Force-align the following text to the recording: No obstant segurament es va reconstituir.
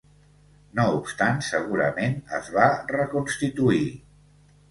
No 0.79 0.85
obstant 0.99 1.43
segurament 1.49 2.15
es 2.37 2.49
va 2.55 2.69
reconstituir. 2.95 3.85